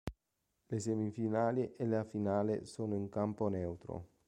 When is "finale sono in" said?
2.03-3.07